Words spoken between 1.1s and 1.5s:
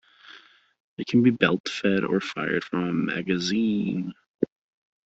be